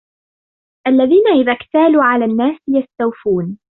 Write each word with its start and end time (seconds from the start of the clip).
الَّذِينَ 0.87 1.27
إِذَا 1.41 1.51
اكْتَالُوا 1.53 2.03
عَلَى 2.03 2.25
النَّاسِ 2.25 2.59
يَسْتَوْفُونَ 2.69 3.59